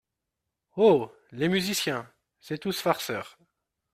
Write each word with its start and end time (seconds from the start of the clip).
Oh! 0.77 1.11
les 1.31 1.47
musiciens! 1.47 2.07
c’est 2.39 2.57
tous 2.57 2.81
farceurs!… 2.81 3.37